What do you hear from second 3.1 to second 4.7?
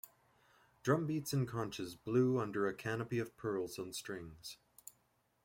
of pearls on strings.